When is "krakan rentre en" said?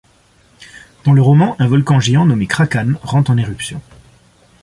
2.47-3.37